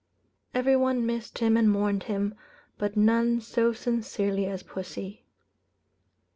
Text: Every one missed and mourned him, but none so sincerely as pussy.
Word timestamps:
Every 0.55 0.75
one 0.75 1.05
missed 1.05 1.43
and 1.43 1.69
mourned 1.69 2.05
him, 2.09 2.33
but 2.79 2.97
none 2.97 3.39
so 3.39 3.71
sincerely 3.71 4.47
as 4.47 4.63
pussy. 4.63 5.21